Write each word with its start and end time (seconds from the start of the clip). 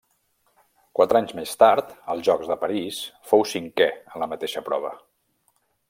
Quatre 0.99 1.19
anys 1.19 1.33
més 1.39 1.51
tard, 1.63 1.91
als 2.15 2.25
Jocs 2.29 2.49
de 2.53 2.57
París, 2.63 3.03
fou 3.33 3.47
cinquè 3.53 3.91
en 4.01 4.25
la 4.25 4.31
mateixa 4.33 4.69
prova. 4.73 4.97